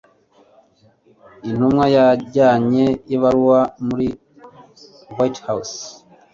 [1.49, 4.07] Intumwa yajyanye ibaruwa muri
[5.15, 5.77] White House.